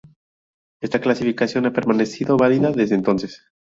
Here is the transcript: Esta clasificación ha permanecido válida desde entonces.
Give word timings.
Esta 0.81 0.99
clasificación 0.99 1.67
ha 1.67 1.73
permanecido 1.73 2.35
válida 2.35 2.71
desde 2.71 2.95
entonces. 2.95 3.45